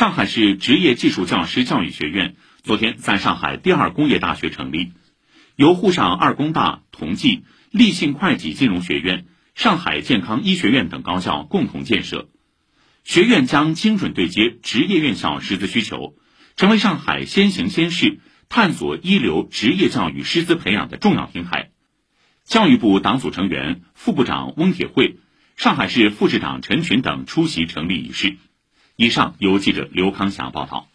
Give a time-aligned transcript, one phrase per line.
[0.00, 4.94] 上海市职业技术教师教育学院昨天在上海第二工业大学成立，
[5.56, 12.30] 由沪上二工大、同济、立信会计金融学院、上海健康医学院等高校共同建设。
[13.04, 16.14] 学院将精准对接职业院校师资需求，
[16.56, 21.72] 成为上海先行先试、探索一流职业教育师资培养的重要平台。
[22.42, 25.18] 教育部党组成员、副部长翁铁慧，
[25.58, 28.38] 上海市副市长陈群等出席成立仪式。
[29.00, 30.86] 以上由记者刘康霞报道。